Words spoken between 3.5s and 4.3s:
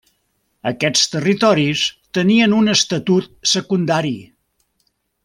secundari.